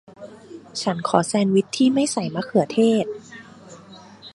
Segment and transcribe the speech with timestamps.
[0.81, 3.05] ฉันขอแซนด์วิชที่ไม่ใส่มะเขือเทศ